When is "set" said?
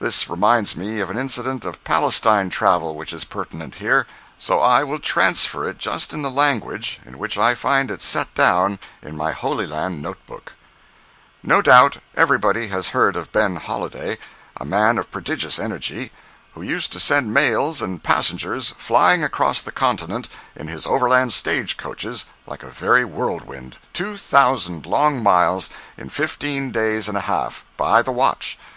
8.02-8.34